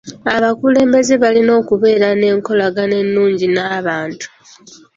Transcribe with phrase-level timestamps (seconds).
[0.35, 4.27] Abakulembeze balina okubeera nenkolagana ennungi n'abantu.